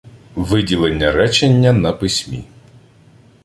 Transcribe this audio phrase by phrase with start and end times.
[0.35, 2.43] Виділення речення на письмі